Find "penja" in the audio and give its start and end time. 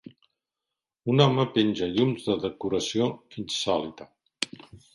1.59-1.91